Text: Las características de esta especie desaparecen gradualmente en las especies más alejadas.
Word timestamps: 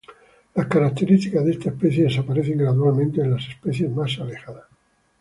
Las 0.55 0.65
características 0.65 1.45
de 1.45 1.51
esta 1.51 1.69
especie 1.69 2.05
desaparecen 2.05 2.57
gradualmente 2.57 3.21
en 3.21 3.33
las 3.35 3.47
especies 3.47 3.91
más 3.91 4.17
alejadas. 4.19 4.65